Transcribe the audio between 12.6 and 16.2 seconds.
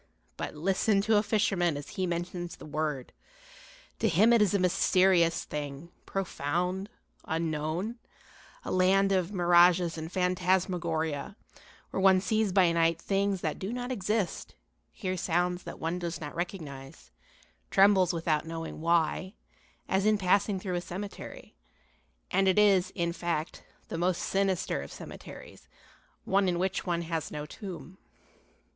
night things that do not exist, hears sounds that one does